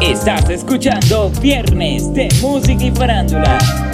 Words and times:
Estás 0.00 0.50
escuchando 0.50 1.30
Viernes 1.40 2.12
de 2.12 2.28
Música 2.42 2.84
y 2.84 2.90
Farándula. 2.90 3.85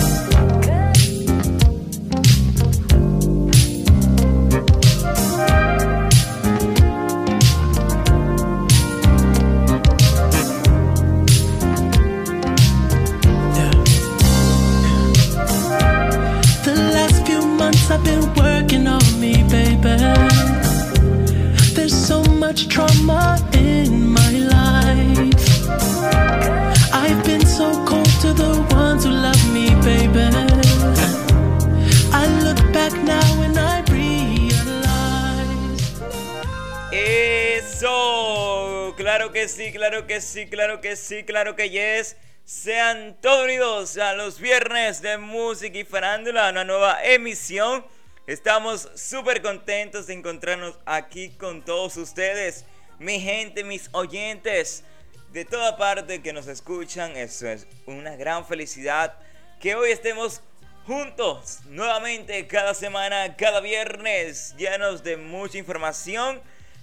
Sí, 39.48 39.72
claro 39.72 40.06
que 40.06 40.20
sí, 40.20 40.46
claro 40.46 40.80
que 40.80 40.96
sí, 40.96 41.24
claro 41.24 41.56
que 41.56 41.70
yes. 41.70 42.16
Sean 42.44 43.16
todos 43.20 43.44
unidos 43.44 43.96
a 43.98 44.14
los 44.14 44.40
viernes 44.40 45.00
de 45.00 45.16
música 45.16 45.78
y 45.78 45.84
farándula, 45.84 46.50
una 46.50 46.64
nueva 46.64 47.02
emisión. 47.04 47.84
Estamos 48.26 48.88
súper 48.94 49.42
contentos 49.42 50.06
de 50.06 50.14
encontrarnos 50.14 50.78
aquí 50.84 51.30
con 51.30 51.64
todos 51.64 51.96
ustedes, 51.96 52.64
mi 52.98 53.20
gente, 53.20 53.64
mis 53.64 53.88
oyentes 53.92 54.84
de 55.32 55.44
toda 55.44 55.76
parte 55.76 56.20
que 56.20 56.32
nos 56.32 56.46
escuchan. 56.46 57.16
Eso 57.16 57.48
es 57.48 57.66
una 57.86 58.16
gran 58.16 58.46
felicidad 58.46 59.16
que 59.60 59.74
hoy 59.74 59.90
estemos 59.92 60.40
juntos 60.86 61.60
nuevamente 61.66 62.46
cada 62.46 62.74
semana, 62.74 63.36
cada 63.36 63.60
viernes, 63.60 64.54
llenos 64.56 65.02
de 65.02 65.16
mucha 65.16 65.58
información 65.58 66.42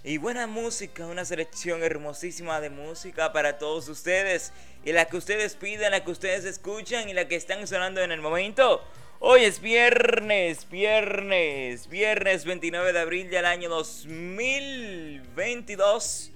y 0.10 0.18
buena 0.18 0.48
música, 0.48 1.06
una 1.06 1.24
selección 1.24 1.84
hermosísima 1.84 2.60
de 2.60 2.72
música 2.72 3.32
para 3.32 3.60
todos 3.60 3.88
ustedes. 3.90 4.52
Y 4.84 4.92
la 4.92 5.06
que 5.06 5.18
ustedes 5.18 5.54
piden, 5.54 5.92
la 5.92 6.04
que 6.04 6.10
ustedes 6.10 6.46
escuchan 6.46 7.10
y 7.10 7.14
la 7.14 7.28
que 7.28 7.36
están 7.36 7.68
sonando 7.68 8.02
en 8.02 8.12
el 8.12 8.20
momento. 8.20 8.84
Hoy 9.20 9.44
es 9.44 9.62
viernes, 9.62 10.68
viernes, 10.68 11.88
viernes 11.90 12.44
29 12.44 12.92
de 12.92 13.00
abril 13.00 13.30
del 13.30 13.46
año 13.46 13.70
2022. 13.70 16.32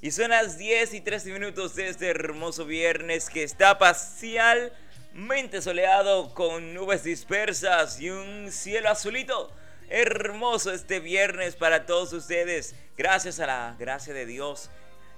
Y 0.00 0.12
son 0.12 0.30
las 0.30 0.56
10 0.56 0.94
y 0.94 1.02
13 1.02 1.34
minutos 1.34 1.74
de 1.74 1.90
este 1.90 2.08
hermoso 2.08 2.64
viernes 2.64 3.28
que 3.28 3.42
está 3.42 3.76
parcialmente 3.76 5.60
soleado 5.60 6.32
con 6.32 6.72
nubes 6.72 7.04
dispersas 7.04 8.00
y 8.00 8.08
un 8.08 8.50
cielo 8.50 8.88
azulito 8.88 9.52
hermoso 9.90 10.72
este 10.72 11.00
viernes 11.00 11.56
para 11.56 11.84
todos 11.84 12.12
ustedes. 12.12 12.74
Gracias 12.96 13.40
a 13.40 13.46
la 13.46 13.76
gracia 13.78 14.14
de 14.14 14.24
Dios 14.24 14.70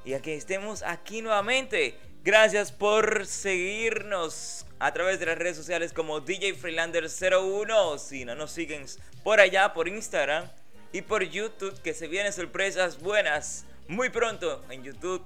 y 0.05 0.15
a 0.15 0.23
que 0.23 0.35
estemos 0.35 0.83
aquí 0.83 1.23
nuevamente. 1.23 1.95
Gracias 2.25 2.73
por 2.73 3.27
seguirnos 3.27 4.67
a 4.79 4.93
través 4.93 5.21
de 5.21 5.27
las 5.27 5.39
redes 5.39 5.57
sociales 5.57 5.93
como 5.93 6.21
DJ 6.21 6.57
Freelander01. 6.57 7.99
Si 7.99 8.25
no 8.25 8.35
nos 8.35 8.51
siguen 8.51 8.87
por 9.23 9.41
allá, 9.41 9.75
por 9.75 9.89
Instagram 9.89 10.51
y 10.93 11.03
por 11.03 11.23
YouTube, 11.23 11.81
que 11.83 11.95
se 11.95 12.09
vienen 12.09 12.33
sorpresas 12.33 12.99
buenas 13.01 13.67
muy 13.89 14.09
pronto 14.09 14.65
en 14.71 14.85
YouTube 14.85 15.23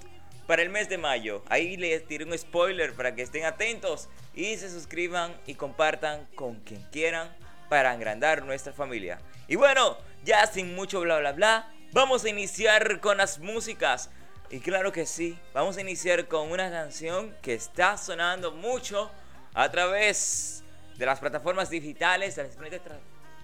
para 0.47 0.63
el 0.63 0.71
mes 0.71 0.89
de 0.89 0.99
mayo. 0.99 1.43
Ahí 1.49 1.77
les 1.77 2.07
tiré 2.07 2.25
un 2.25 2.37
spoiler 2.37 2.95
para 2.95 3.15
que 3.15 3.23
estén 3.23 3.45
atentos 3.45 4.09
y 4.35 4.57
se 4.57 4.71
suscriban 4.71 5.35
y 5.47 5.55
compartan 5.55 6.27
con 6.35 6.57
quien 6.61 6.83
quieran 6.91 7.35
para 7.69 7.91
agrandar 7.91 8.45
nuestra 8.45 8.73
familia. 8.73 9.19
Y 9.49 9.57
bueno, 9.57 9.97
ya 10.25 10.47
sin 10.47 10.75
mucho 10.75 11.01
bla 11.01 11.19
bla 11.19 11.33
bla, 11.33 11.73
vamos 11.93 12.25
a 12.25 12.29
iniciar 12.29 13.01
con 13.01 13.19
las 13.19 13.39
músicas. 13.39 14.11
Y 14.51 14.61
claro 14.61 14.93
que 14.93 15.07
sí, 15.07 15.39
vamos 15.55 15.77
a 15.77 15.81
iniciar 15.81 16.29
con 16.29 16.51
una 16.51 16.71
canción 16.71 17.35
que 17.43 17.55
está 17.55 17.97
sonando 17.97 18.53
mucho 18.53 19.11
a 19.55 19.71
través 19.71 20.63
de 20.97 21.07
las 21.07 21.21
plataformas 21.21 21.71
digitales, 21.71 22.37
de 22.37 22.43
las 22.43 22.53
diferentes 22.53 22.81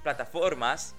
plataformas. 0.03 0.95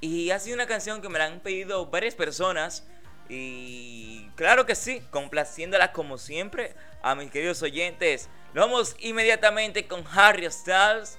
Y 0.00 0.30
ha 0.30 0.38
sido 0.38 0.54
una 0.54 0.66
canción 0.66 1.00
que 1.00 1.08
me 1.08 1.18
la 1.18 1.26
han 1.26 1.40
pedido 1.40 1.86
varias 1.86 2.14
personas. 2.14 2.86
Y 3.28 4.28
claro 4.34 4.66
que 4.66 4.74
sí, 4.74 5.00
complaciéndola 5.10 5.92
como 5.92 6.18
siempre 6.18 6.74
a 7.02 7.14
mis 7.14 7.30
queridos 7.30 7.62
oyentes. 7.62 8.28
Vamos 8.54 8.96
inmediatamente 8.98 9.86
con 9.86 10.04
Harry 10.14 10.50
Styles, 10.50 11.18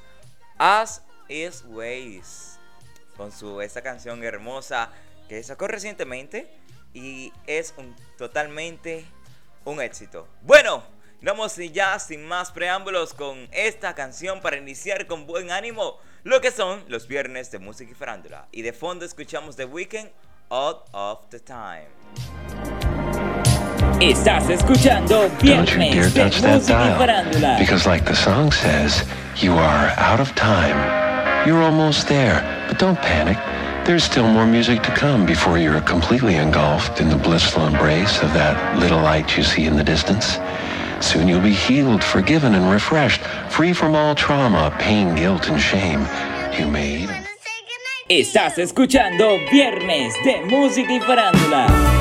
As 0.58 1.04
Is 1.28 1.64
Ways. 1.68 2.55
Con 3.18 3.32
su 3.32 3.62
esta 3.62 3.82
canción 3.82 4.24
hermosa 4.24 4.92
que 5.30 5.42
sacó 5.44 5.68
recientemente 5.68 6.52
y 6.94 7.32
es 7.48 7.74
un, 7.78 7.96
totalmente 8.18 9.06
un 9.64 9.82
éxito. 9.82 10.28
Bueno, 10.42 10.84
vamos 11.22 11.56
ya 11.74 11.98
sin 12.00 12.26
más 12.26 12.52
preámbulos 12.52 13.14
con 13.14 13.48
esta 13.52 13.96
canción 13.96 14.42
para 14.42 14.58
iniciar 14.58 15.08
con 15.08 15.26
buen 15.26 15.52
ánimo 15.52 16.00
lo 16.24 16.42
que 16.42 16.52
son 16.52 16.84
los 16.88 17.08
viernes 17.08 17.52
de 17.52 17.60
música 17.60 17.92
y 17.92 17.96
farándula. 17.96 18.48
Y 18.52 18.62
de 18.62 18.74
fondo 18.74 19.06
escuchamos 19.06 19.56
The 19.56 19.66
Weeknd 19.66 20.10
Out 20.50 20.88
of 20.92 21.30
the 21.30 21.40
Time. 21.40 21.90
Estás 24.02 24.50
escuchando 24.50 25.30
Viernes 25.42 26.14
de 26.14 26.26
música 26.26 26.58
y 26.58 26.98
farándula. 26.98 27.58
Because 27.60 27.88
like 27.88 28.06
the 28.06 28.16
song 28.16 28.52
says, 28.52 29.04
you 29.42 29.54
are 29.54 29.94
out 29.98 30.20
of 30.20 30.34
time. 30.36 30.76
You're 31.46 31.64
almost 31.64 32.08
there, 32.08 32.42
but 32.68 32.80
don't 32.80 32.98
panic. 32.98 33.38
There's 33.86 34.04
still 34.04 34.28
more 34.28 34.46
music 34.46 34.82
to 34.84 34.92
come 34.92 35.26
before 35.26 35.58
you're 35.58 35.82
completely 35.82 36.36
engulfed 36.36 37.00
in 37.02 37.10
the 37.10 37.16
blissful 37.16 37.68
embrace 37.68 38.22
of 38.24 38.34
that 38.34 38.80
little 38.80 39.02
light 39.02 39.38
you 39.38 39.44
see 39.44 39.66
in 39.66 39.76
the 39.76 39.84
distance. 39.84 40.40
Soon 41.00 41.28
you'll 41.28 41.42
be 41.42 41.54
healed, 41.54 42.04
forgiven, 42.04 42.56
and 42.56 42.72
refreshed, 42.72 43.22
free 43.50 43.74
from 43.74 43.96
all 43.96 44.16
trauma, 44.16 44.76
pain, 44.80 45.16
guilt, 45.16 45.50
and 45.50 45.62
shame. 45.62 46.02
You 46.58 46.68
made. 46.68 47.10
Estás 48.10 48.58
escuchando 48.60 49.40
Viernes 49.52 50.14
de 50.24 50.42
Música 50.46 50.94
y 50.94 51.00
Farándula. 51.00 51.95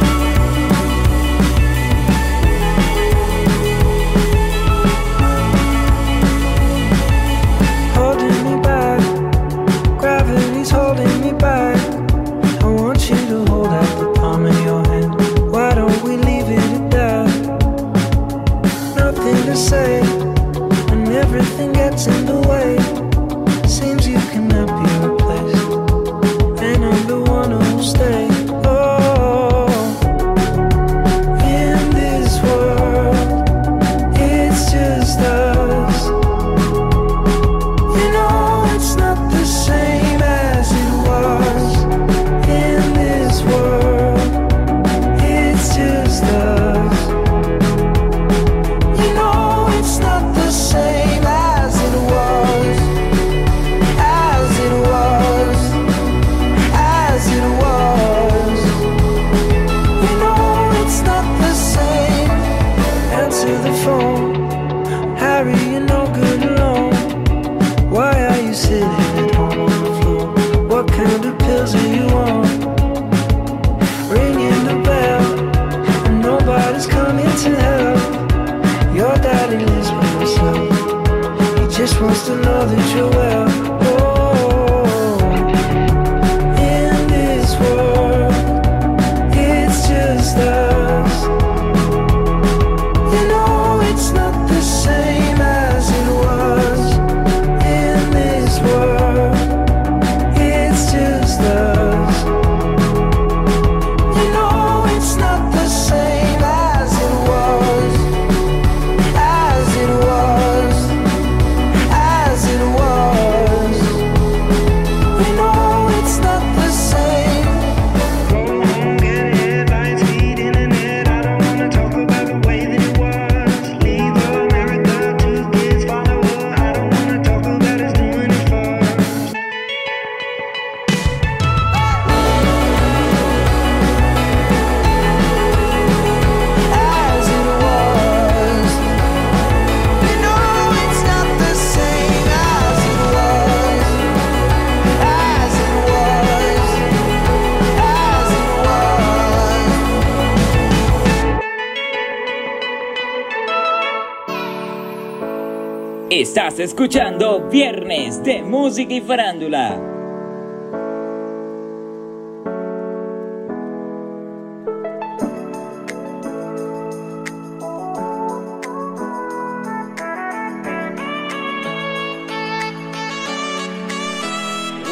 Estás 156.16 156.60
escuchando 156.60 157.40
Viernes 157.48 158.22
de 158.22 158.40
Música 158.40 158.94
y 158.94 159.00
Farándula. 159.00 159.80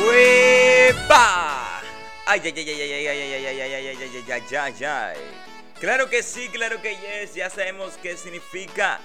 ¡Uepa! 0.04 1.82
Ay, 2.26 2.40
ay, 2.42 2.52
ay, 2.56 2.68
ay, 2.68 2.68
ay, 2.68 2.92
ay, 2.92 3.06
ay, 3.06 3.32
ay, 3.32 3.46
ay, 3.46 3.60
ay, 3.60 3.86
ay, 3.86 3.96
ay, 3.96 4.24
ay, 4.28 4.42
ay, 4.56 4.84
ay. 4.84 5.16
Claro 5.78 6.10
que 6.10 6.24
sí, 6.24 6.48
claro 6.48 6.82
que 6.82 6.96
yes, 6.96 7.36
ya 7.36 7.48
sabemos 7.48 7.96
qué 8.02 8.16
significa 8.16 8.98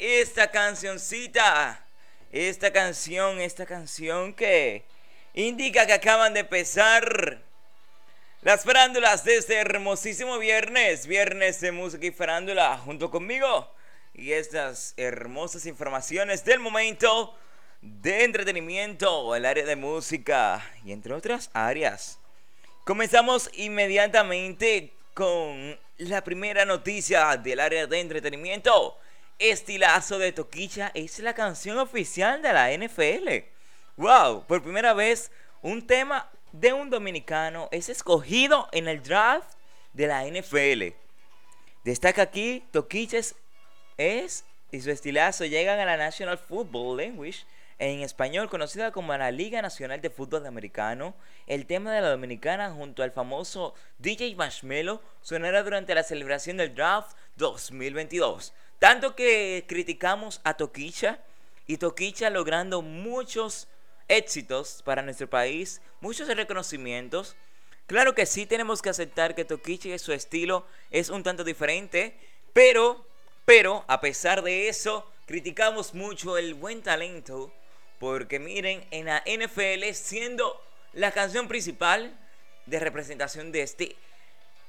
esta 0.00 0.50
cancioncita. 0.50 1.84
Esta 2.32 2.72
canción, 2.72 3.40
esta 3.40 3.66
canción 3.66 4.32
que 4.32 4.84
indica 5.34 5.84
que 5.86 5.92
acaban 5.92 6.32
de 6.32 6.40
empezar 6.40 7.40
las 8.42 8.64
farándulas 8.64 9.24
de 9.24 9.36
este 9.36 9.56
hermosísimo 9.56 10.38
viernes, 10.38 11.06
viernes 11.06 11.60
de 11.60 11.72
música 11.72 12.06
y 12.06 12.12
farándula, 12.12 12.78
junto 12.78 13.10
conmigo. 13.10 13.70
Y 14.14 14.32
estas 14.32 14.94
hermosas 14.96 15.66
informaciones 15.66 16.44
del 16.44 16.60
momento 16.60 17.36
de 17.80 18.24
entretenimiento, 18.24 19.34
el 19.34 19.44
área 19.44 19.64
de 19.64 19.76
música 19.76 20.64
y 20.84 20.92
entre 20.92 21.12
otras 21.14 21.50
áreas. 21.52 22.18
Comenzamos 22.84 23.50
inmediatamente 23.54 24.92
con 25.14 25.78
la 25.98 26.22
primera 26.22 26.64
noticia 26.64 27.36
del 27.36 27.60
área 27.60 27.86
de 27.86 28.00
entretenimiento. 28.00 28.96
Estilazo 29.40 30.18
de 30.18 30.32
Toquicha 30.32 30.90
es 30.92 31.18
la 31.18 31.34
canción 31.34 31.78
oficial 31.78 32.42
de 32.42 32.52
la 32.52 32.70
NFL. 32.72 33.46
¡Wow! 33.96 34.44
Por 34.46 34.62
primera 34.62 34.92
vez, 34.92 35.32
un 35.62 35.86
tema 35.86 36.30
de 36.52 36.74
un 36.74 36.90
dominicano 36.90 37.68
es 37.72 37.88
escogido 37.88 38.68
en 38.72 38.86
el 38.86 39.02
draft 39.02 39.48
de 39.94 40.06
la 40.06 40.26
NFL. 40.26 40.94
Destaca 41.84 42.20
aquí, 42.20 42.62
Toquicha 42.70 43.18
es 43.96 44.44
y 44.70 44.80
su 44.80 44.90
estilazo 44.90 45.46
llegan 45.46 45.80
a 45.80 45.86
la 45.86 45.96
National 45.96 46.36
Football 46.36 46.98
Language 46.98 47.44
en 47.80 48.02
español 48.02 48.50
conocida 48.50 48.92
como 48.92 49.16
la 49.16 49.30
Liga 49.30 49.62
Nacional 49.62 50.02
de 50.02 50.10
Fútbol 50.10 50.44
Americano, 50.44 51.14
el 51.46 51.64
tema 51.64 51.94
de 51.94 52.02
la 52.02 52.10
dominicana 52.10 52.70
junto 52.70 53.02
al 53.02 53.10
famoso 53.10 53.74
DJ 53.98 54.36
Marshmello 54.36 55.00
sonará 55.22 55.62
durante 55.62 55.94
la 55.94 56.02
celebración 56.02 56.58
del 56.58 56.74
draft 56.74 57.16
2022. 57.36 58.52
Tanto 58.78 59.16
que 59.16 59.64
criticamos 59.66 60.42
a 60.44 60.58
Toquicha 60.58 61.20
y 61.66 61.78
Toquicha 61.78 62.28
logrando 62.28 62.82
muchos 62.82 63.66
éxitos 64.08 64.82
para 64.84 65.00
nuestro 65.00 65.30
país, 65.30 65.80
muchos 66.02 66.28
reconocimientos. 66.28 67.34
Claro 67.86 68.14
que 68.14 68.26
sí 68.26 68.44
tenemos 68.44 68.82
que 68.82 68.90
aceptar 68.90 69.34
que 69.34 69.46
Toquicha 69.46 69.88
y 69.88 69.98
su 69.98 70.12
estilo 70.12 70.66
es 70.90 71.08
un 71.08 71.22
tanto 71.22 71.44
diferente, 71.44 72.14
pero, 72.52 73.06
pero 73.46 73.86
a 73.88 74.02
pesar 74.02 74.42
de 74.42 74.68
eso, 74.68 75.10
criticamos 75.24 75.94
mucho 75.94 76.36
el 76.36 76.52
buen 76.52 76.82
talento 76.82 77.50
porque 78.00 78.38
miren, 78.38 78.82
en 78.90 79.04
la 79.04 79.22
NFL 79.26 79.92
siendo 79.92 80.58
la 80.94 81.12
canción 81.12 81.48
principal 81.48 82.18
de 82.64 82.80
representación 82.80 83.52
de 83.52 83.60
este 83.60 83.94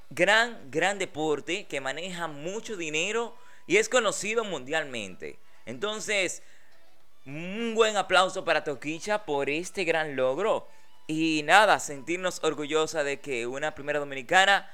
gran, 0.10 0.70
gran 0.70 1.00
deporte 1.00 1.66
que 1.66 1.80
maneja 1.80 2.28
mucho 2.28 2.76
dinero 2.76 3.34
y 3.68 3.78
es 3.78 3.88
conocido 3.88 4.44
mundialmente. 4.44 5.40
Entonces, 5.66 6.44
un 7.26 7.74
buen 7.74 7.96
aplauso 7.96 8.44
para 8.44 8.66
Toquicha 8.66 9.24
por 9.24 9.50
este 9.50 9.86
gran 9.86 10.18
logro. 10.18 10.68
Y 11.08 11.44
nada, 11.44 11.80
sentirnos 11.80 12.44
orgullosa 12.44 13.06
de 13.06 13.22
que 13.22 13.48
una 13.48 13.74
primera 13.74 14.00
dominicana 14.00 14.70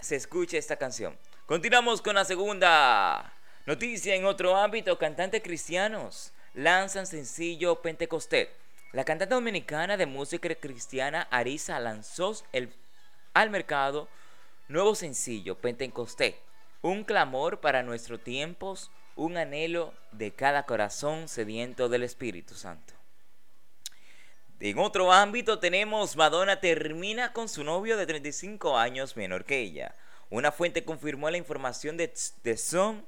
se 0.00 0.16
escuche 0.16 0.58
esta 0.58 0.74
canción. 0.74 1.16
Continuamos 1.46 2.02
con 2.02 2.16
la 2.16 2.24
segunda 2.24 3.32
noticia 3.64 4.16
en 4.16 4.24
otro 4.24 4.56
ámbito. 4.56 4.98
Cantantes 4.98 5.40
cristianos 5.40 6.32
lanzan 6.54 7.06
sencillo 7.06 7.82
Pentecostés. 7.82 8.48
La 8.92 9.04
cantante 9.04 9.34
dominicana 9.34 9.96
de 9.96 10.06
música 10.06 10.54
cristiana 10.54 11.26
Arisa 11.30 11.80
lanzó 11.80 12.34
el, 12.52 12.72
al 13.32 13.50
mercado 13.50 14.08
nuevo 14.68 14.94
sencillo 14.94 15.56
Pentecostés, 15.56 16.34
un 16.82 17.04
clamor 17.04 17.60
para 17.60 17.82
nuestros 17.82 18.22
tiempos, 18.22 18.90
un 19.16 19.36
anhelo 19.36 19.94
de 20.12 20.32
cada 20.32 20.64
corazón 20.64 21.28
sediento 21.28 21.88
del 21.88 22.02
Espíritu 22.02 22.54
Santo. 22.54 22.94
En 24.60 24.78
otro 24.78 25.10
ámbito 25.10 25.58
tenemos 25.58 26.16
Madonna 26.16 26.60
termina 26.60 27.32
con 27.32 27.48
su 27.48 27.64
novio 27.64 27.96
de 27.96 28.06
35 28.06 28.78
años 28.78 29.16
menor 29.16 29.44
que 29.44 29.58
ella. 29.58 29.94
Una 30.30 30.52
fuente 30.52 30.84
confirmó 30.84 31.28
la 31.30 31.36
información 31.36 31.96
de, 31.96 32.12
de 32.44 32.56
Son 32.56 33.04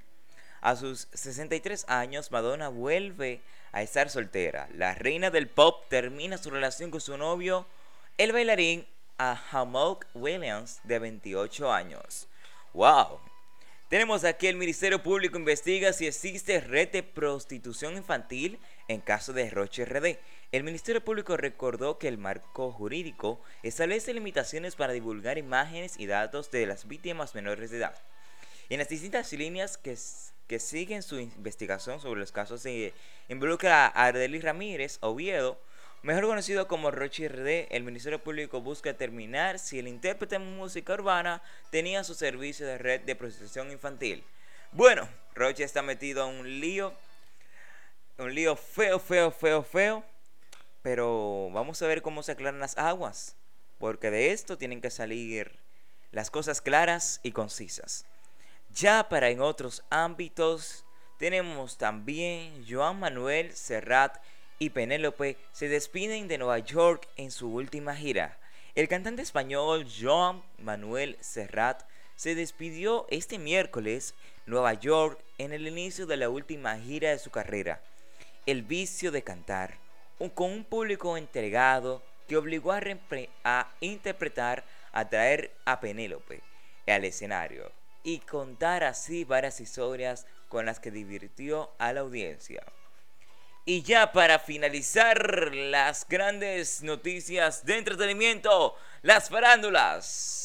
a 0.64 0.76
sus 0.76 1.08
63 1.12 1.84
años, 1.88 2.32
Madonna 2.32 2.68
vuelve 2.68 3.42
a 3.72 3.82
estar 3.82 4.08
soltera. 4.08 4.66
La 4.74 4.94
reina 4.94 5.30
del 5.30 5.46
pop 5.46 5.84
termina 5.90 6.38
su 6.38 6.48
relación 6.48 6.90
con 6.90 7.02
su 7.02 7.18
novio, 7.18 7.66
el 8.16 8.32
bailarín 8.32 8.86
Hamok 9.18 10.06
Williams, 10.14 10.80
de 10.84 10.98
28 10.98 11.70
años. 11.70 12.28
¡Wow! 12.72 13.20
Tenemos 13.90 14.24
aquí 14.24 14.46
el 14.46 14.56
Ministerio 14.56 15.02
Público 15.02 15.36
investiga 15.36 15.92
si 15.92 16.06
existe 16.06 16.58
red 16.60 16.88
de 16.88 17.02
prostitución 17.02 17.98
infantil 17.98 18.58
en 18.88 19.02
caso 19.02 19.34
de 19.34 19.50
Roche 19.50 19.84
RD. 19.84 20.18
El 20.50 20.64
Ministerio 20.64 21.04
Público 21.04 21.36
recordó 21.36 21.98
que 21.98 22.08
el 22.08 22.16
marco 22.16 22.72
jurídico 22.72 23.38
establece 23.62 24.14
limitaciones 24.14 24.76
para 24.76 24.94
divulgar 24.94 25.36
imágenes 25.36 25.96
y 25.98 26.06
datos 26.06 26.50
de 26.50 26.64
las 26.64 26.88
víctimas 26.88 27.34
menores 27.34 27.70
de 27.70 27.76
edad. 27.76 27.98
En 28.70 28.78
las 28.78 28.88
distintas 28.88 29.30
líneas 29.34 29.76
que 29.76 29.98
que 30.46 30.58
siguen 30.58 31.02
su 31.02 31.18
investigación 31.18 32.00
sobre 32.00 32.20
los 32.20 32.32
casos 32.32 32.62
de 32.62 32.92
involucra 33.28 33.86
a 33.86 34.06
Ardelis 34.06 34.44
Ramírez 34.44 34.98
Oviedo, 35.00 35.58
mejor 36.02 36.26
conocido 36.26 36.68
como 36.68 36.90
Rochi 36.90 37.26
RD, 37.28 37.68
el 37.70 37.82
Ministerio 37.82 38.22
Público 38.22 38.60
busca 38.60 38.90
determinar 38.90 39.58
si 39.58 39.78
el 39.78 39.88
intérprete 39.88 40.38
de 40.38 40.44
música 40.44 40.92
urbana 40.92 41.42
tenía 41.70 42.04
su 42.04 42.14
servicio 42.14 42.66
de 42.66 42.78
red 42.78 43.00
de 43.00 43.16
prostitución 43.16 43.70
infantil. 43.70 44.22
Bueno, 44.72 45.08
Rochi 45.34 45.62
está 45.62 45.82
metido 45.82 46.28
en 46.28 46.36
un 46.36 46.60
lío, 46.60 46.92
un 48.18 48.34
lío 48.34 48.54
feo, 48.56 48.98
feo, 48.98 49.30
feo, 49.30 49.62
feo, 49.62 50.04
pero 50.82 51.48
vamos 51.52 51.80
a 51.80 51.86
ver 51.86 52.02
cómo 52.02 52.22
se 52.22 52.32
aclaran 52.32 52.60
las 52.60 52.76
aguas, 52.76 53.36
porque 53.78 54.10
de 54.10 54.32
esto 54.32 54.58
tienen 54.58 54.82
que 54.82 54.90
salir 54.90 55.58
las 56.12 56.30
cosas 56.30 56.60
claras 56.60 57.20
y 57.22 57.32
concisas. 57.32 58.04
Ya 58.74 59.08
para 59.08 59.30
en 59.30 59.40
otros 59.40 59.84
ámbitos, 59.88 60.84
tenemos 61.16 61.78
también 61.78 62.64
Joan 62.68 62.98
Manuel 62.98 63.54
Serrat 63.54 64.16
y 64.58 64.70
Penélope 64.70 65.36
se 65.52 65.68
despiden 65.68 66.26
de 66.26 66.38
Nueva 66.38 66.58
York 66.58 67.08
en 67.16 67.30
su 67.30 67.54
última 67.54 67.94
gira. 67.94 68.36
El 68.74 68.88
cantante 68.88 69.22
español 69.22 69.86
Joan 69.88 70.42
Manuel 70.58 71.16
Serrat 71.20 71.84
se 72.16 72.34
despidió 72.34 73.06
este 73.10 73.38
miércoles 73.38 74.16
Nueva 74.44 74.74
York 74.74 75.20
en 75.38 75.52
el 75.52 75.68
inicio 75.68 76.06
de 76.06 76.16
la 76.16 76.28
última 76.28 76.76
gira 76.76 77.10
de 77.10 77.20
su 77.20 77.30
carrera. 77.30 77.80
El 78.44 78.64
vicio 78.64 79.12
de 79.12 79.22
cantar, 79.22 79.78
con 80.34 80.50
un 80.50 80.64
público 80.64 81.16
entregado 81.16 82.02
que 82.26 82.36
obligó 82.36 82.72
a, 82.72 82.80
a 83.44 83.70
interpretar, 83.78 84.64
a 84.90 85.08
traer 85.08 85.52
a 85.64 85.78
Penélope 85.78 86.42
al 86.88 87.04
escenario 87.04 87.70
y 88.04 88.20
contar 88.20 88.84
así 88.84 89.24
varias 89.24 89.60
historias 89.60 90.26
con 90.48 90.66
las 90.66 90.78
que 90.78 90.92
divirtió 90.92 91.72
a 91.78 91.92
la 91.92 92.00
audiencia. 92.00 92.62
Y 93.64 93.82
ya 93.82 94.12
para 94.12 94.38
finalizar 94.38 95.54
las 95.54 96.06
grandes 96.06 96.82
noticias 96.82 97.64
de 97.64 97.78
entretenimiento, 97.78 98.76
las 99.02 99.30
farándulas. 99.30 100.44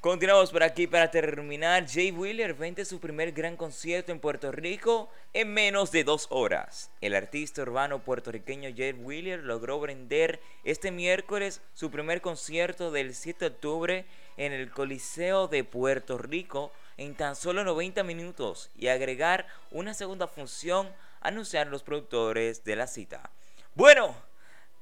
Continuamos 0.00 0.50
por 0.50 0.62
aquí 0.62 0.86
para 0.86 1.10
terminar. 1.10 1.86
Jay 1.86 2.10
Wheeler 2.10 2.54
vende 2.54 2.86
su 2.86 3.00
primer 3.00 3.32
gran 3.32 3.58
concierto 3.58 4.12
en 4.12 4.18
Puerto 4.18 4.50
Rico 4.50 5.10
en 5.34 5.52
menos 5.52 5.92
de 5.92 6.04
dos 6.04 6.26
horas. 6.30 6.90
El 7.02 7.14
artista 7.14 7.60
urbano 7.60 7.98
puertorriqueño 7.98 8.70
Jay 8.74 8.92
Wheeler 8.92 9.40
logró 9.40 9.78
vender 9.78 10.40
este 10.64 10.90
miércoles 10.90 11.60
su 11.74 11.90
primer 11.90 12.22
concierto 12.22 12.90
del 12.90 13.14
7 13.14 13.40
de 13.40 13.46
octubre 13.50 14.06
en 14.40 14.54
el 14.54 14.70
Coliseo 14.70 15.48
de 15.48 15.64
Puerto 15.64 16.16
Rico 16.16 16.72
en 16.96 17.14
tan 17.14 17.36
solo 17.36 17.62
90 17.62 18.02
minutos 18.04 18.70
y 18.74 18.88
agregar 18.88 19.46
una 19.70 19.92
segunda 19.92 20.26
función, 20.28 20.90
anunciar 21.20 21.66
los 21.66 21.82
productores 21.82 22.64
de 22.64 22.74
la 22.74 22.86
cita. 22.86 23.28
Bueno, 23.74 24.16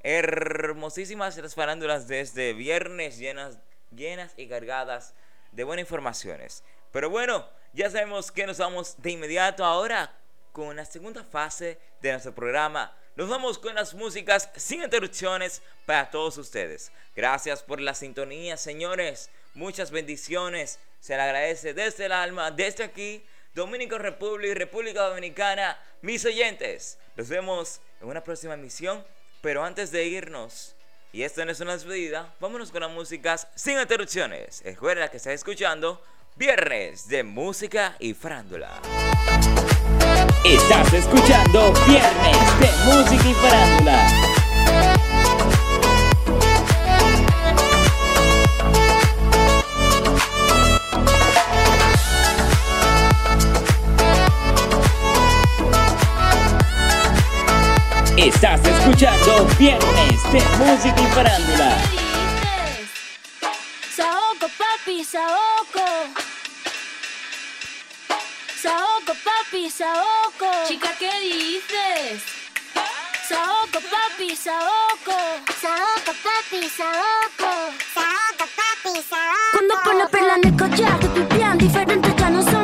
hermosísimas 0.04 1.36
las 1.38 1.56
farándulas 1.56 2.06
desde 2.06 2.52
viernes 2.52 3.18
llenas 3.18 3.58
llenas 3.90 4.32
y 4.36 4.46
cargadas 4.46 5.12
de 5.50 5.64
buenas 5.64 5.82
informaciones. 5.82 6.62
Pero 6.92 7.10
bueno, 7.10 7.44
ya 7.72 7.90
sabemos 7.90 8.30
que 8.30 8.46
nos 8.46 8.58
vamos 8.58 8.94
de 8.98 9.10
inmediato 9.10 9.64
ahora 9.64 10.12
con 10.52 10.76
la 10.76 10.84
segunda 10.84 11.24
fase 11.24 11.80
de 12.00 12.12
nuestro 12.12 12.32
programa. 12.32 12.96
Nos 13.16 13.28
vamos 13.28 13.58
con 13.58 13.74
las 13.74 13.92
músicas 13.94 14.48
sin 14.54 14.84
interrupciones 14.84 15.62
para 15.84 16.08
todos 16.10 16.38
ustedes. 16.38 16.92
Gracias 17.16 17.64
por 17.64 17.80
la 17.80 17.94
sintonía, 17.94 18.56
señores. 18.56 19.30
Muchas 19.54 19.90
bendiciones. 19.90 20.78
Se 21.00 21.16
le 21.16 21.22
agradece 21.22 21.74
desde 21.74 22.06
el 22.06 22.12
alma, 22.12 22.50
desde 22.50 22.84
aquí, 22.84 23.24
Dominico 23.54 23.98
República 23.98 24.52
y 24.52 24.54
República 24.54 25.02
Dominicana, 25.02 25.78
mis 26.02 26.24
oyentes. 26.24 26.98
Nos 27.16 27.28
vemos 27.28 27.80
en 28.00 28.08
una 28.08 28.22
próxima 28.22 28.54
emisión, 28.54 29.04
pero 29.40 29.64
antes 29.64 29.90
de 29.90 30.04
irnos, 30.04 30.74
y 31.12 31.22
esto 31.22 31.44
no 31.44 31.52
es 31.52 31.60
una 31.60 31.72
despedida, 31.72 32.34
vámonos 32.40 32.70
con 32.70 32.82
las 32.82 32.90
músicas 32.90 33.48
sin 33.54 33.78
interrupciones. 33.78 34.62
Recuerda 34.64 35.10
que 35.10 35.16
está 35.16 35.32
escuchando 35.32 36.02
Viernes 36.36 37.08
de 37.08 37.24
Música 37.24 37.96
y 37.98 38.14
Frándula. 38.14 38.80
Estás 40.44 40.92
escuchando 40.92 41.72
Viernes 41.86 42.60
de 42.60 42.70
Música 42.84 43.28
y 43.28 43.34
Frándula. 43.34 45.07
Estás 58.18 58.60
escuchando 58.66 59.46
Viernes 59.60 60.22
de 60.32 60.42
Música 60.58 61.00
y 61.00 61.06
Farándula. 61.14 61.76
Saoco, 63.94 64.48
papi, 64.58 65.04
Saoco. 65.04 65.86
Saoco, 68.60 69.12
papi, 69.22 69.70
Saoco. 69.70 70.50
Chica, 70.66 70.88
¿qué 70.98 71.12
dices? 71.20 72.24
Saoco, 73.28 73.78
papi, 73.88 74.34
Saoco. 74.34 75.16
Saoco, 75.62 76.12
papi, 76.24 76.68
saoco. 76.68 77.50
Saoco, 77.94 78.44
papi, 78.58 79.00
saoco. 79.08 79.52
Cuando 79.52 79.74
pone 79.84 80.06
perla 80.08 80.34
en 80.42 80.44
el 80.48 80.56
collar, 80.56 80.98
te 80.98 81.06
pipián 81.06 81.56
diferentes 81.56 82.16
ya 82.16 82.30
no 82.30 82.42
son 82.42 82.57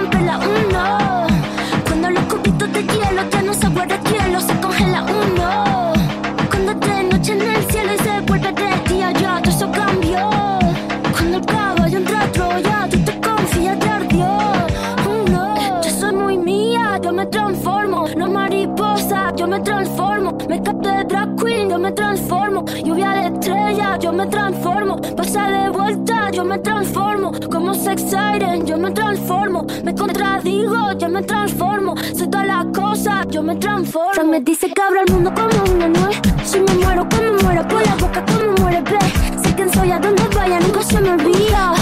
transformo. 19.65 20.37
Me 20.49 20.63
capté 20.63 20.91
de 20.91 21.05
drag 21.05 21.37
queen, 21.37 21.71
yo 21.71 21.79
me 21.79 21.91
transformo. 21.93 22.65
Lluvia 22.85 23.11
de 23.11 23.27
estrella, 23.27 23.99
yo 23.99 24.13
me 24.13 24.27
transformo. 24.27 25.01
Pasa 25.17 25.51
de 25.51 25.71
vuelta, 25.71 26.31
yo 26.31 26.45
me 26.45 26.59
transformo. 26.59 27.33
Como 27.51 27.75
sex 27.75 28.03
siren, 28.03 28.67
yo 28.67 28.77
me 28.77 28.91
transformo. 28.93 29.67
Me 29.83 29.95
contradigo, 29.95 30.93
yo 30.99 31.09
me 31.09 31.23
transformo. 31.23 31.95
Soy 32.15 32.29
todas 32.29 32.47
las 32.47 32.67
cosas, 32.67 33.27
yo 33.29 33.43
me 33.43 33.57
transformo. 33.57 34.15
Se 34.15 34.25
me 34.25 34.41
dice 34.41 34.69
que 34.73 34.83
abro 34.83 35.01
el 35.07 35.13
mundo 35.13 35.33
como 35.35 35.75
una 35.75 35.89
nuez. 35.89 36.21
Si 36.45 36.61
me 36.61 36.75
muero, 36.75 37.09
como 37.09 37.43
muero, 37.43 37.67
por 37.67 37.85
la 37.85 37.95
boca, 37.97 38.25
como 38.27 38.53
muere, 38.61 38.83
ve. 38.83 38.99
Sé 39.43 39.55
quién 39.57 39.73
soy, 39.73 39.91
a 39.91 39.99
donde 39.99 40.23
vaya, 40.37 40.61
nunca 40.61 40.83
se 40.83 41.01
me 41.01 41.11
olvida. 41.11 41.73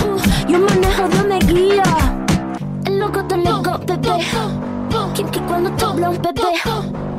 Yo 0.49 0.59
manejo, 0.59 1.09
Dios 1.09 1.27
me 1.27 1.39
guía. 1.41 1.83
El 2.87 2.99
loco 2.99 3.25
te 3.25 3.37
loco, 3.37 3.79
bebé. 3.87 4.25
Kim 5.15 5.29
que 5.29 5.41
cuando 5.41 5.71
te 5.73 5.85
habla 5.85 6.11
un 6.11 6.23
bebé. 6.23 7.12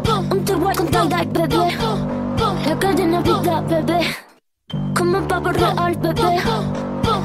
Te 0.45 0.55
voy 0.55 0.75
con 0.75 0.87
tie 0.87 1.25
bebé. 1.31 1.77
La 2.65 2.77
cadena 2.79 3.21
vida, 3.21 3.61
bebé. 3.61 3.99
Como 4.95 5.17
un 5.19 5.27
pavo 5.27 5.51
real, 5.51 5.95
bebé. 6.01 6.41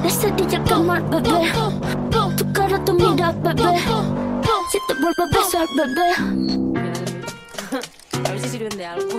La 0.02 0.10
cerilla 0.10 0.62
calmar, 0.64 1.02
bebé. 1.10 1.52
Tu 2.36 2.52
cara, 2.52 2.84
tu 2.84 2.92
mira, 2.94 3.32
bebé. 3.32 3.78
Si 4.70 4.78
te 4.86 4.94
vuelvo 4.94 5.22
a 5.22 5.26
besar, 5.36 5.66
bebé. 5.76 6.08
A 8.28 8.30
ver 8.30 8.40
si 8.40 8.48
sirven 8.48 8.76
de 8.76 8.86
algo. 8.86 9.08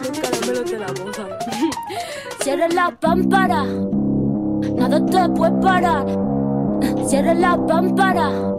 Los 0.00 0.18
caramelos 0.18 0.70
de 0.70 0.78
la 0.78 0.86
boca. 0.88 1.28
Cierra 2.42 2.68
la 2.68 2.90
pámpara. 2.90 3.64
Nada 4.76 5.04
te 5.06 5.28
puede 5.30 5.52
parar. 5.62 6.06
Cierra 7.06 7.34
la 7.34 7.56
pámpara. 7.66 8.51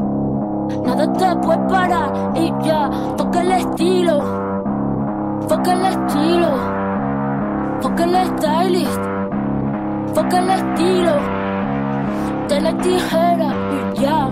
Nada 0.86 1.12
te 1.13 1.36
puede 1.38 1.60
parar. 1.70 2.32
Y 2.36 2.53
ya, 2.63 2.89
toca 3.17 3.41
el 3.41 3.51
estilo. 3.51 4.43
Foca 5.48 5.74
el 5.74 5.86
estilo. 5.86 6.50
Foca 7.82 8.03
el 8.03 8.15
stylist. 8.27 9.01
Foca 10.13 10.39
el 10.39 10.50
estilo. 10.50 11.15
De 12.48 12.62
la 12.62 12.77
tijera 12.77 13.50
y 13.72 14.01
ya. 14.01 14.29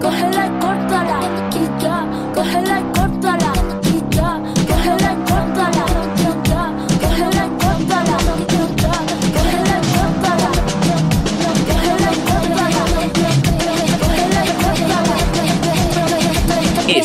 Cógela 0.00 0.46
y 0.46 0.50
córtala. 0.60 1.20
Y 1.52 1.82
ya. 1.82 2.06
Cógela 2.34 2.80
y 2.80 2.93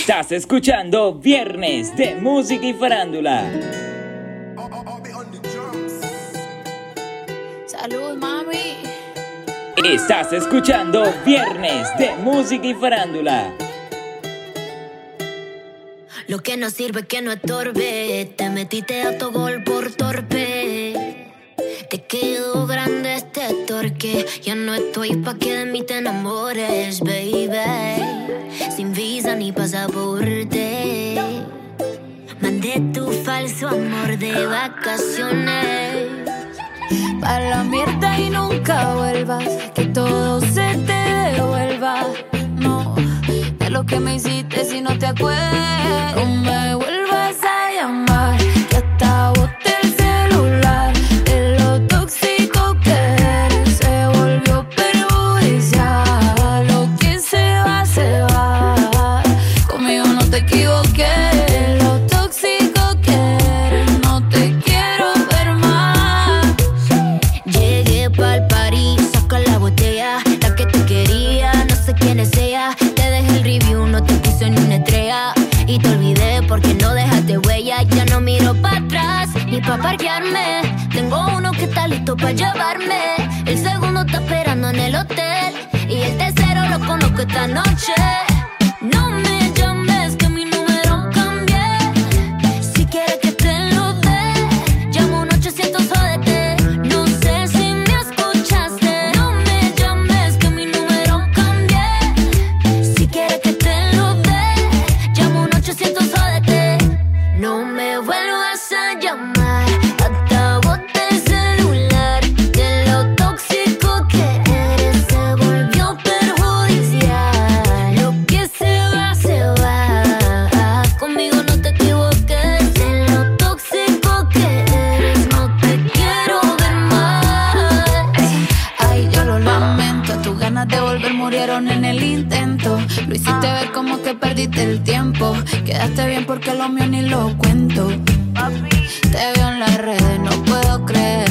Estás 0.09 0.31
escuchando 0.31 1.13
Viernes 1.13 1.95
de 1.95 2.15
Música 2.15 2.65
y 2.65 2.73
Farándula. 2.73 3.43
Salud, 7.67 8.17
mami. 8.17 8.77
Estás 9.85 10.33
escuchando 10.33 11.03
Viernes 11.23 11.87
de 11.99 12.15
Música 12.15 12.65
y 12.65 12.73
Farándula. 12.73 13.53
Lo 16.25 16.39
que 16.39 16.57
no 16.57 16.71
sirve 16.71 17.05
que 17.05 17.21
no 17.21 17.31
estorbe. 17.31 18.33
Te 18.35 18.49
metiste 18.49 19.03
a 19.03 19.15
tu 19.15 19.31
gol 19.31 19.63
por 19.63 19.91
torpe. 19.91 20.78
Te 21.89 22.03
quedó 22.03 22.67
grande 22.67 23.15
este 23.15 23.41
torque. 23.65 24.23
Ya 24.43 24.53
no 24.53 24.75
estoy 24.75 25.15
pa' 25.17 25.33
que 25.33 25.57
de 25.57 25.65
mí 25.65 25.81
te 25.81 25.97
enamores, 25.97 26.99
baby. 26.99 27.49
Sin 28.75 28.93
visa 28.93 29.33
ni 29.33 29.51
pasaporte. 29.51 31.15
Mandé 32.41 32.79
tu 32.93 33.11
falso 33.23 33.69
amor 33.69 34.19
de 34.19 34.45
vacaciones. 34.45 36.09
A 37.23 37.39
la 37.39 37.63
mierda 37.63 38.19
y 38.19 38.29
nunca 38.29 38.93
vuelvas. 38.93 39.47
Que 39.73 39.85
todo 39.85 40.41
se 40.41 40.77
te 40.85 41.33
devuelva. 41.33 42.05
No, 42.59 42.93
de 43.57 43.69
lo 43.71 43.83
que 43.83 43.99
me 43.99 44.13
hiciste 44.13 44.63
si 44.63 44.81
no 44.81 44.95
te 44.99 45.07
acuerdas. 45.07 45.89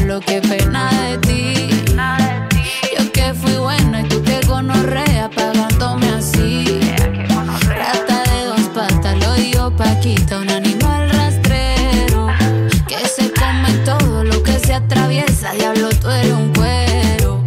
Creer 0.09 0.15
lo 0.15 0.21
que 0.21 0.41
pena 0.41 0.91
de 1.03 1.19
ti. 1.19 1.85
Yo 2.97 3.13
que 3.13 3.35
fui 3.35 3.57
buena 3.57 4.01
y 4.01 4.05
tú 4.09 4.23
que 4.23 4.41
gonorrea 4.47 5.31
pagándome 5.31 6.09
así. 6.09 6.81
Rata 7.67 8.23
de 8.31 8.45
dos 8.47 8.69
patas, 8.75 9.17
lo 9.19 9.35
dio 9.35 9.77
Paquita, 9.77 10.39
un 10.39 10.51
animal 10.51 11.11
rastrero. 11.11 12.29
Que 12.87 13.07
se 13.07 13.33
come 13.33 13.73
todo 13.85 14.25
lo 14.25 14.43
que 14.43 14.59
se 14.59 14.75
atraviesa. 14.75 15.53
Diablo, 15.53 15.89
tú 16.01 16.09
eres 16.11 16.33
un 16.33 16.53
cuero. 16.53 17.45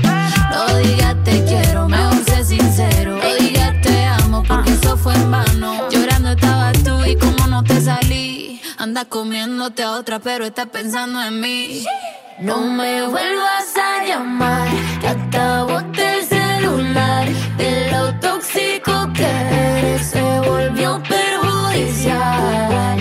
No 0.51 0.77
digas 0.77 1.15
te 1.23 1.43
quiero, 1.45 1.87
mejor 1.87 2.23
sé 2.25 2.43
sincero. 2.43 3.17
No 3.17 3.35
digas 3.35 3.81
te 3.81 4.05
amo, 4.05 4.43
porque 4.47 4.71
eso 4.71 4.97
fue 4.97 5.13
en 5.15 5.31
vano. 5.31 5.89
Llorando 5.89 6.31
estabas 6.31 6.77
tú 6.83 7.03
y 7.05 7.15
como 7.15 7.47
no 7.47 7.63
te 7.63 7.81
salí. 7.81 8.61
Anda 8.77 9.05
comiéndote 9.05 9.83
a 9.83 9.91
otra, 9.91 10.19
pero 10.19 10.45
estás 10.45 10.67
pensando 10.67 11.21
en 11.21 11.39
mí. 11.39 11.85
No 12.41 12.65
me 12.65 13.03
vuelvas 13.07 13.77
a 13.77 14.03
llamar, 14.03 14.67
que 14.99 15.07
acabote 15.09 16.17
el 16.17 16.25
celular. 16.25 17.27
De 17.55 17.91
lo 17.91 18.15
tóxico 18.19 19.13
que 19.13 19.23
eres 19.23 20.07
se 20.07 20.39
volvió 20.39 20.99
perjudicial. 21.07 23.00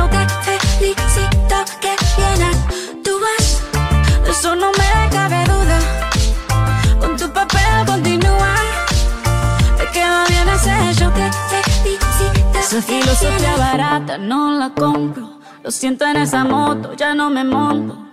felicito 0.81 1.55
que 1.79 1.95
bien 2.17 2.41
actúas 2.51 3.61
De 4.23 4.31
eso 4.31 4.55
no 4.55 4.71
me 4.71 5.09
cabe 5.11 5.43
duda. 5.45 5.79
Con 6.99 7.17
tu 7.17 7.31
papel 7.31 7.85
continúa. 7.85 8.55
Te 9.77 9.85
queda 9.93 10.25
bien 10.27 10.49
ese 10.49 10.93
show 10.99 11.11
Te 11.11 11.71
felicito 11.71 12.59
Esa 12.59 12.81
filosofía 12.81 13.55
barata 13.57 14.17
no 14.17 14.51
la 14.57 14.69
compro. 14.71 15.39
Lo 15.63 15.69
siento 15.69 16.05
en 16.05 16.17
esa 16.17 16.43
moto, 16.43 16.93
ya 16.93 17.13
no 17.13 17.29
me 17.29 17.43
monto 17.43 18.10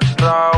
stop. 0.00 0.51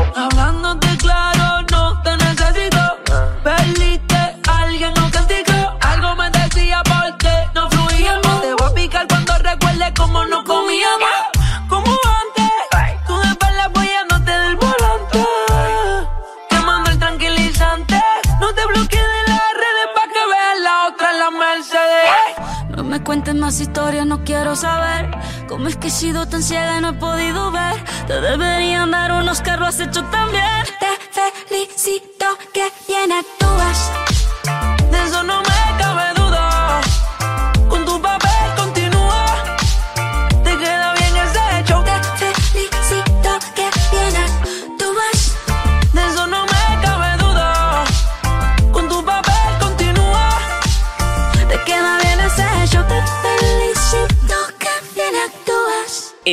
Cómo 25.65 25.69
es 25.69 25.77
que 25.77 25.87
he 25.87 25.91
sido 25.91 26.27
tan 26.27 26.43
ciega 26.43 26.77
y 26.77 26.81
no 26.81 26.89
he 26.89 26.93
podido 26.93 27.51
ver. 27.51 27.83
Te 28.05 28.21
deberían 28.21 28.91
dar 28.91 29.11
unos 29.13 29.41
lo 29.57 29.65
has 29.65 29.79
hecho 29.79 30.03
también. 30.11 30.63
Te 30.79 31.31
felicito 31.47 32.37
que 32.53 32.71
bien 32.87 33.11
actúas. 33.11 34.04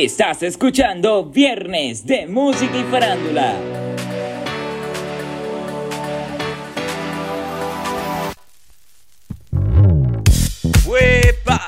Estás 0.03 0.43
escuchando 0.43 1.23
Viernes 1.23 2.05
de 2.05 2.27
Música 2.27 2.77
y 2.77 2.83
Farándula. 2.91 3.55
¡Huepa! 10.85 11.65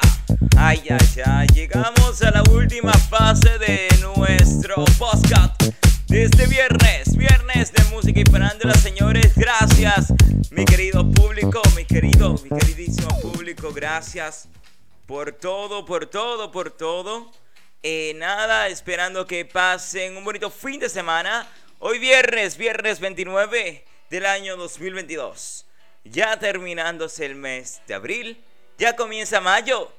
Ay, 0.58 0.82
ay, 0.90 1.22
ay, 1.26 1.48
llegamos 1.54 2.22
a 2.24 2.32
la 2.32 2.44
última 2.52 2.92
fase 2.92 3.58
de 3.58 3.88
nuestro 4.02 4.84
podcast 5.00 5.64
de 6.10 6.24
este 6.24 6.46
viernes, 6.48 7.16
viernes 7.16 7.72
de 7.72 7.86
música 7.86 8.20
y 8.20 8.30
farándula, 8.30 8.74
señores, 8.74 9.32
gracias, 9.38 10.14
mi 10.52 10.66
querido 10.66 11.10
público, 11.10 11.62
mi 11.74 11.86
querido, 11.86 12.36
mi 12.44 12.50
queridísimo 12.50 13.18
público, 13.22 13.72
gracias 13.72 14.50
por 15.06 15.32
todo, 15.32 15.86
por 15.86 16.08
todo, 16.08 16.52
por 16.52 16.72
todo. 16.72 17.32
Eh, 17.88 18.14
nada, 18.16 18.68
esperando 18.68 19.28
que 19.28 19.46
pasen 19.46 20.18
un 20.18 20.26
bonito 20.26 20.50
fin 20.50 20.80
de 20.80 20.90
semana. 20.90 21.48
Hoy 21.78 22.00
viernes, 22.00 22.58
viernes 22.58 23.00
29 23.00 23.86
del 24.10 24.26
año 24.26 24.58
2022. 24.58 25.68
Ya 26.04 26.40
terminándose 26.40 27.28
el 27.28 27.36
mes 27.36 27.84
de 27.86 27.94
abril, 27.94 28.44
ya 28.80 28.96
comienza 28.96 29.40
mayo. 29.40 29.94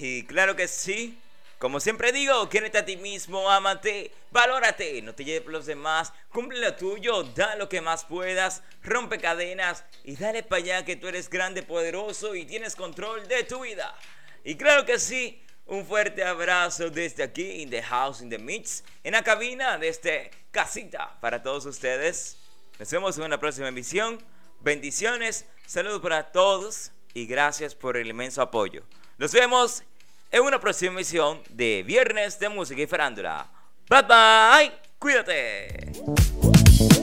Y 0.00 0.24
claro 0.24 0.56
que 0.56 0.66
sí. 0.66 1.16
Como 1.60 1.78
siempre 1.78 2.10
digo, 2.10 2.48
quiérete 2.48 2.78
a 2.78 2.84
ti 2.84 2.96
mismo, 2.96 3.48
ámate, 3.48 4.10
valórate, 4.32 5.00
no 5.02 5.14
te 5.14 5.24
lleves 5.24 5.46
los 5.46 5.66
demás, 5.66 6.12
cumple 6.28 6.58
lo 6.58 6.74
tuyo, 6.74 7.22
da 7.22 7.54
lo 7.54 7.68
que 7.68 7.80
más 7.80 8.04
puedas, 8.04 8.64
rompe 8.82 9.18
cadenas 9.18 9.84
y 10.02 10.16
dale 10.16 10.42
para 10.42 10.60
allá 10.60 10.84
que 10.84 10.96
tú 10.96 11.06
eres 11.06 11.30
grande, 11.30 11.62
poderoso 11.62 12.34
y 12.34 12.46
tienes 12.46 12.74
control 12.74 13.28
de 13.28 13.44
tu 13.44 13.60
vida. 13.60 13.96
Y 14.42 14.56
claro 14.56 14.84
que 14.84 14.98
sí, 14.98 15.40
un 15.66 15.86
fuerte 15.86 16.24
abrazo 16.24 16.90
desde 16.90 17.22
aquí, 17.22 17.62
in 17.62 17.70
the 17.70 17.82
house, 17.82 18.20
in 18.20 18.28
the 18.28 18.38
mix, 18.38 18.84
en 19.04 19.12
la 19.12 19.22
cabina 19.22 19.78
de 19.78 19.88
este 19.88 20.30
casita 20.50 21.18
para 21.20 21.42
todos 21.42 21.66
ustedes. 21.66 22.36
Nos 22.78 22.90
vemos 22.90 23.16
en 23.18 23.24
una 23.24 23.38
próxima 23.38 23.68
emisión. 23.68 24.18
Bendiciones, 24.60 25.46
saludos 25.66 26.00
para 26.00 26.30
todos 26.30 26.92
y 27.14 27.26
gracias 27.26 27.74
por 27.74 27.96
el 27.96 28.08
inmenso 28.08 28.42
apoyo. 28.42 28.84
Nos 29.18 29.32
vemos 29.32 29.82
en 30.30 30.42
una 30.42 30.60
próxima 30.60 30.92
emisión 30.92 31.42
de 31.50 31.82
Viernes 31.84 32.38
de 32.38 32.48
Música 32.48 32.82
y 32.82 32.86
Farándula. 32.86 33.46
Bye 33.88 34.02
bye, 34.02 34.72
cuídate. 34.98 35.92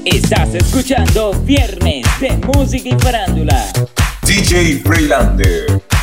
Estás 0.06 0.56
escuchando 0.56 1.34
Viernes 1.42 2.06
de 2.20 2.32
Música 2.38 2.90
y 2.90 3.00
Farándula. 3.00 3.72
DJ 4.24 4.82
Freelander. 4.84 5.99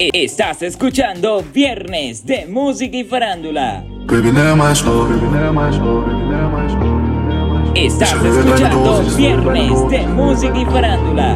Estás 0.00 0.62
escuchando 0.62 1.44
Viernes 1.52 2.24
de 2.24 2.46
Música 2.46 2.96
y 2.96 3.04
Farándula. 3.04 3.84
Estás 7.74 8.14
escuchando 8.14 9.04
Viernes 9.14 9.88
de 9.90 10.06
Música 10.06 10.58
y 10.58 10.64
Farándula. 10.64 11.34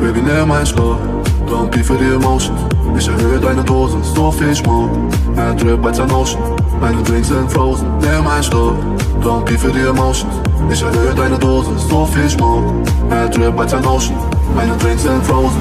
Baby, 0.00 1.31
Don't 1.52 1.70
be 1.70 1.84
für 1.84 1.98
die 1.98 2.06
Emotion. 2.06 2.56
Ich 2.96 3.06
erhöhe 3.06 3.38
deine 3.38 3.62
Dosis, 3.62 4.14
so 4.14 4.30
viel 4.30 4.56
Schmuck 4.56 4.88
Mehr 5.36 5.54
Trip 5.54 5.82
bei 5.82 5.90
ein 5.90 6.10
Ocean. 6.10 6.40
Meine 6.80 7.02
Drinks 7.02 7.28
sind 7.28 7.52
frozen, 7.52 7.86
nimm 7.98 8.26
einen 8.26 8.42
Schluck. 8.42 8.76
Don't 9.20 9.44
be 9.44 9.58
für 9.58 9.70
die 9.70 9.80
Emotion. 9.80 10.30
Ich 10.72 10.80
erhöhe 10.80 11.14
deine 11.14 11.38
Dosis, 11.38 11.86
so 11.90 12.06
viel 12.06 12.30
Schmuck 12.30 12.64
Mehr 13.10 13.30
Trip 13.30 13.54
bei 13.54 13.64
ein 13.64 13.84
Ocean. 13.84 14.16
Meine 14.56 14.74
Drinks 14.78 15.02
sind 15.02 15.22
frozen. 15.26 15.60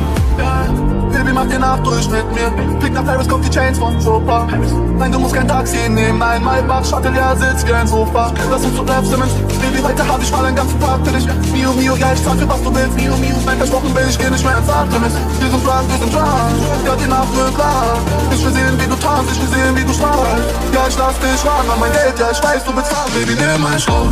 Baby, 1.32 1.39
mach 1.39 1.48
den 1.48 1.63
Abdurch 1.63 2.10
mit 2.10 2.26
mir. 2.34 2.50
Blick 2.80 2.94
nach 2.94 3.06
Paris, 3.06 3.28
kommt 3.28 3.46
die 3.46 3.50
Chains 3.50 3.80
von 3.80 3.98
Chopin. 4.04 4.98
Nein, 4.98 5.12
du 5.12 5.20
musst 5.20 5.34
kein 5.34 5.48
Taxi 5.48 5.78
nehmen. 5.88 6.20
Mein 6.20 6.44
Maybach, 6.44 6.84
Chatelier, 6.84 7.36
sitzt 7.38 7.65
wie 7.67 7.74
ein 7.74 7.88
Sofa. 7.88 8.34
Lass 8.50 8.65
uns 8.65 8.76
zu 8.76 8.84
Labstimmen. 8.84 9.30
Baby, 9.62 9.82
heute 9.82 10.06
hab 10.06 10.22
ich 10.22 10.32
mal 10.32 10.46
einen 10.46 10.58
ganzen 10.58 10.80
Tag 10.82 11.00
für 11.06 11.12
dich. 11.13 11.26
Mio, 11.54 11.72
Mio, 11.74 11.96
ja, 11.96 12.12
ich 12.13 12.24
zahl 12.24 12.38
für 12.38 12.50
was 12.50 12.62
du 12.62 12.76
willst. 12.76 12.96
Mio, 12.98 13.15
Mio, 13.15 13.36
nein, 13.46 13.58
versprochen 13.58 13.94
bin 13.94 14.10
ich, 14.10 14.17
geh 14.17 14.30
nicht 14.30 14.44
mehr 14.44 14.58
ins 14.58 14.70
Artemis. 14.70 15.13
Wir 15.39 15.50
sind 15.50 15.65
dran, 15.65 15.86
wir 15.88 15.98
sind 16.00 16.13
dran. 16.13 16.52
Ja, 16.86 16.96
die 16.96 17.08
Nacht 17.08 17.36
wird 17.36 17.58
lang. 17.58 18.00
Ich 18.32 18.46
will 18.46 18.52
sehen, 18.52 18.76
wie 18.78 18.89
du 18.89 18.96
tanzt, 18.96 19.32
ich 19.32 19.41
will 19.41 19.50
sehen, 19.56 19.76
wie 19.78 19.86
du 19.86 19.94
strahlst. 19.94 20.44
Ja, 20.74 20.88
ich 20.89 20.98
lass 20.98 21.15
dich 21.20 21.46
ran 21.48 21.63
an 21.72 21.80
mein 21.80 21.91
Geld, 21.94 22.20
ja, 22.20 22.32
ich 22.32 22.44
weiß, 22.44 22.65
du 22.65 22.74
bezahlst. 22.74 23.13
Baby, 23.13 23.36
nimm 23.39 23.62
mein 23.62 23.80
Schlauch. 23.80 24.12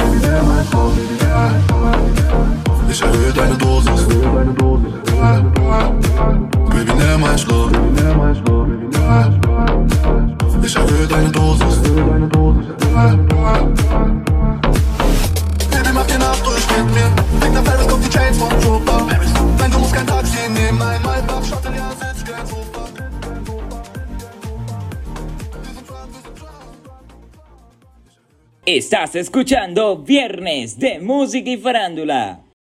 Ich 2.90 3.02
erhöhe 3.02 3.34
deine 3.34 3.56
Dosis. 3.58 4.08
Estás 28.65 29.15
escuchando 29.15 29.98
Viernes 29.98 30.78
de 30.78 31.00
Música 31.00 31.50
y 31.50 31.58
Farándula. 31.58 32.49